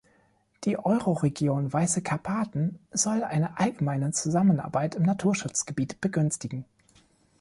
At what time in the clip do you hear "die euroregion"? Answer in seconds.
0.63-1.71